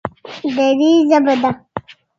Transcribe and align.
دري 0.55 0.91
ژبه 1.09 1.33
ده 1.41 1.51